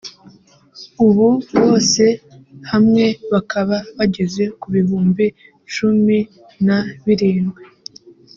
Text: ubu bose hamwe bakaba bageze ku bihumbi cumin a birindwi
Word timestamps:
ubu 1.05 1.27
bose 1.61 2.03
hamwe 2.71 3.05
bakaba 3.31 3.77
bageze 3.97 4.43
ku 4.59 4.67
bihumbi 4.75 5.25
cumin 5.73 6.67
a 6.77 6.79
birindwi 7.05 7.63